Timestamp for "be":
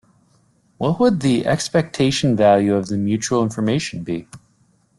4.03-4.27